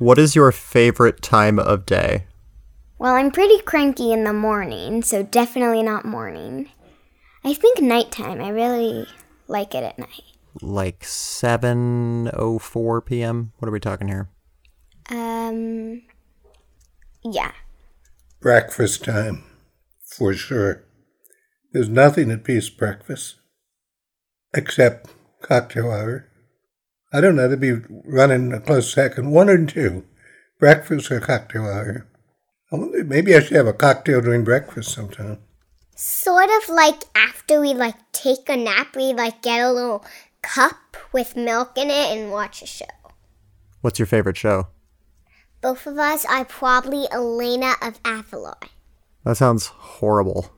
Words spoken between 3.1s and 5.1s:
I'm pretty cranky in the morning,